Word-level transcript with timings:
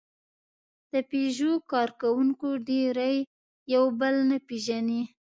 د 0.91 0.93
پيژو 1.09 1.51
کارکوونکي 1.71 2.49
ډېری 2.67 3.15
یې 3.23 3.25
یو 3.73 3.85
بل 3.99 4.15
نه 4.29 4.37
پېژني. 4.47 5.01